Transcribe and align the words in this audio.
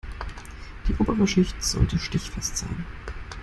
Die 0.87 0.95
obere 0.97 1.27
Schicht 1.27 1.63
sollte 1.63 1.99
stichfest 1.99 2.57
sein. 2.57 2.85